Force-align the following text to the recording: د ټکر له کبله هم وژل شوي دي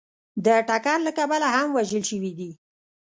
د 0.45 0.47
ټکر 0.67 0.97
له 1.07 1.11
کبله 1.17 1.47
هم 1.55 1.67
وژل 1.77 2.03
شوي 2.09 2.31
دي 2.39 2.51